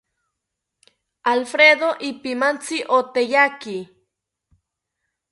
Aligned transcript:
Alfredo 1.33 1.89
ipimantzi 2.09 2.77
oteyaki 2.97 3.77